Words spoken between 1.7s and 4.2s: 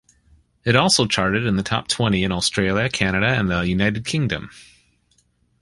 twenty in Australia, Canada, and the United